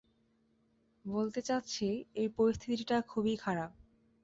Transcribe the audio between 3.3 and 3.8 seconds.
খারাপ।